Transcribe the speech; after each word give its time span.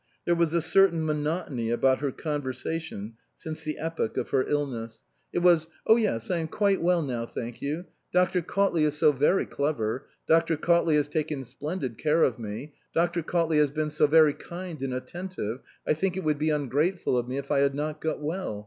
There 0.25 0.33
was 0.33 0.51
a 0.55 0.63
certain 0.63 1.05
monotony 1.05 1.69
about 1.69 1.99
her 1.99 2.11
con 2.11 2.41
ersvation 2.41 3.13
since 3.37 3.61
the 3.63 3.77
epoch 3.77 4.17
of 4.17 4.29
her 4.29 4.43
illness. 4.47 5.03
It 5.31 5.41
250 5.41 5.45
SPRING 5.45 5.69
FASHIONS 5.69 5.69
was," 5.69 5.69
Oh 5.85 5.95
yes, 5.95 6.31
I 6.31 6.37
am 6.41 6.47
quite 6.47 6.81
well 6.81 7.03
now, 7.03 7.27
thank 7.27 7.61
you. 7.61 7.85
Dr. 8.11 8.41
Cautley 8.41 8.81
is 8.81 8.97
so 8.97 9.11
very 9.11 9.45
clever. 9.45 10.07
Dr. 10.27 10.57
Cautley 10.57 10.95
has 10.95 11.07
taken 11.07 11.43
splendid 11.43 11.99
care 11.99 12.23
of 12.23 12.39
me. 12.39 12.73
Dr. 12.95 13.21
Cautley 13.21 13.57
has 13.59 13.69
been 13.69 13.91
so 13.91 14.07
very 14.07 14.33
kind 14.33 14.81
and 14.81 14.91
attentive, 14.95 15.59
I 15.87 15.93
think 15.93 16.17
it 16.17 16.23
would 16.23 16.39
be 16.39 16.49
ungrateful 16.49 17.15
of 17.15 17.27
me 17.27 17.37
if 17.37 17.51
I 17.51 17.59
had 17.59 17.75
not 17.75 18.01
got 18.01 18.19
well. 18.19 18.59